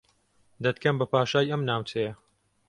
[0.63, 2.13] دەتکەم بە پاشای ئەم ناوچەیە